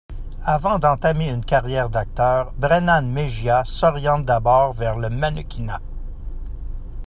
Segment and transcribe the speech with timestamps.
[0.47, 5.79] Avant d'entamer une carrière d'acteur, Brennan Mejia s'oriente d'abord vers le mannequinat.